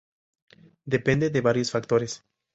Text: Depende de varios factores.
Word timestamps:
Depende 0.83 1.29
de 1.29 1.41
varios 1.47 1.69
factores. 1.69 2.23